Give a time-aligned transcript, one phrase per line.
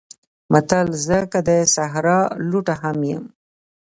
[0.51, 2.19] متل: زه که د صحرا
[2.49, 3.25] لوټه هم یم